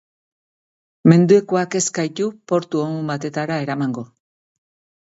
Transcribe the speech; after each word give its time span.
Mendekuak 1.13 1.77
ez 1.81 1.83
gaitu 1.99 2.27
bortu 2.53 2.85
on 2.87 2.99
batetara 3.13 3.63
eramango. 3.69 4.09